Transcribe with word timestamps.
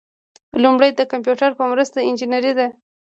لومړی 0.63 0.91
د 0.95 1.01
کمپیوټر 1.11 1.51
په 1.59 1.63
مرسته 1.71 1.97
انجنیری 2.09 2.53
ده. 2.59 2.67